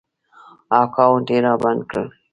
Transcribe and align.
اکاونټ 0.81 1.27
ېې 1.33 1.37
رابند 1.45 1.81
کړی 1.89 2.03
و 2.09 2.09